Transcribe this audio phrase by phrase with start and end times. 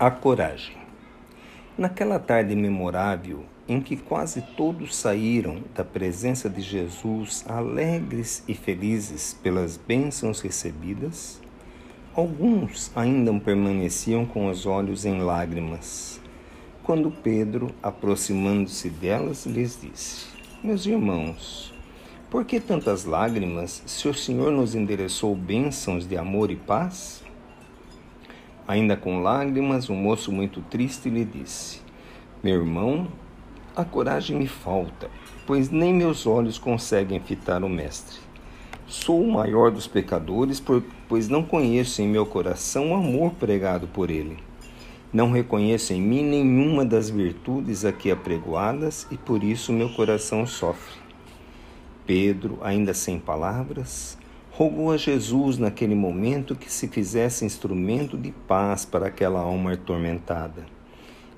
[0.00, 0.78] A coragem.
[1.76, 9.38] Naquela tarde memorável em que quase todos saíram da presença de Jesus alegres e felizes
[9.42, 11.38] pelas bênçãos recebidas,
[12.14, 16.18] alguns ainda permaneciam com os olhos em lágrimas.
[16.82, 20.28] Quando Pedro, aproximando-se delas, lhes disse:
[20.64, 21.74] Meus irmãos,
[22.30, 27.22] por que tantas lágrimas se o Senhor nos endereçou bênçãos de amor e paz?
[28.70, 31.80] Ainda com lágrimas, o um moço muito triste lhe disse:
[32.40, 33.08] Meu irmão,
[33.74, 35.10] a coragem me falta,
[35.44, 38.20] pois nem meus olhos conseguem fitar o Mestre.
[38.86, 40.62] Sou o maior dos pecadores,
[41.08, 44.38] pois não conheço em meu coração o amor pregado por ele.
[45.12, 50.94] Não reconheço em mim nenhuma das virtudes aqui apregoadas e por isso meu coração sofre.
[52.06, 54.16] Pedro, ainda sem palavras,
[54.60, 60.66] rogou a Jesus naquele momento que se fizesse instrumento de paz para aquela alma atormentada.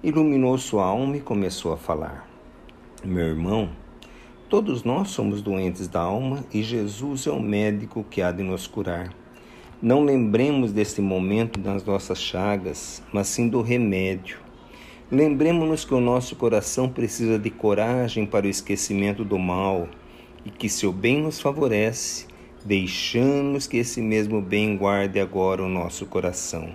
[0.03, 2.29] Iluminou sua alma e começou a falar:
[3.05, 3.71] Meu irmão,
[4.49, 8.67] todos nós somos doentes da alma e Jesus é o médico que há de nos
[8.67, 9.15] curar.
[9.81, 14.41] Não lembremos deste momento das nossas chagas, mas sim do remédio.
[15.09, 19.89] Lembremos-nos que o nosso coração precisa de coragem para o esquecimento do mal
[20.45, 22.32] e que seu bem nos favorece
[22.65, 26.71] deixamos que esse mesmo bem guarde agora o nosso coração.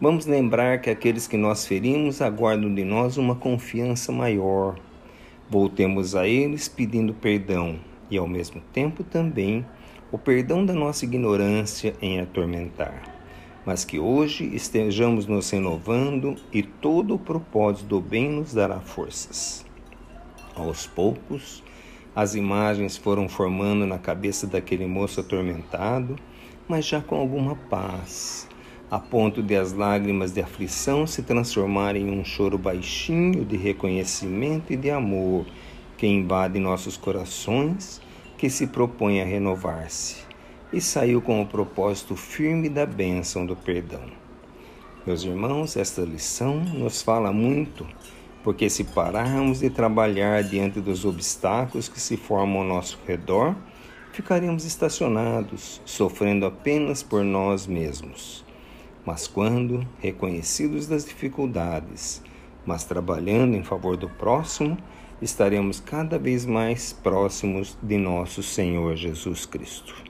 [0.00, 4.78] Vamos lembrar que aqueles que nós ferimos aguardam de nós uma confiança maior.
[5.48, 7.78] Voltemos a eles pedindo perdão
[8.10, 9.64] e, ao mesmo tempo, também
[10.12, 13.02] o perdão da nossa ignorância em atormentar.
[13.64, 19.66] Mas que hoje estejamos nos renovando e todo o propósito do bem nos dará forças.
[20.54, 21.62] Aos poucos,
[22.14, 26.16] as imagens foram formando na cabeça daquele moço atormentado,
[26.68, 28.48] mas já com alguma paz,
[28.90, 34.72] a ponto de as lágrimas de aflição se transformarem em um choro baixinho de reconhecimento
[34.72, 35.46] e de amor
[35.96, 38.00] que invade nossos corações,
[38.36, 40.16] que se propõe a renovar-se,
[40.72, 44.02] e saiu com o propósito firme da bênção do perdão.
[45.06, 47.86] Meus irmãos, esta lição nos fala muito
[48.42, 53.54] porque se pararmos de trabalhar diante dos obstáculos que se formam ao nosso redor,
[54.12, 58.44] ficaremos estacionados, sofrendo apenas por nós mesmos.
[59.04, 62.22] Mas quando, reconhecidos das dificuldades,
[62.64, 64.76] mas trabalhando em favor do próximo,
[65.20, 70.02] estaremos cada vez mais próximos de nosso Senhor Jesus Cristo.